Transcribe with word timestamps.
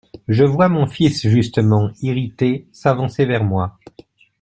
Je 0.27 0.43
vois 0.43 0.67
mon 0.67 0.87
fils 0.87 1.27
justement 1.27 1.91
irrité 2.01 2.67
s'avancer 2.71 3.25
vers 3.27 3.43
moi. 3.43 3.77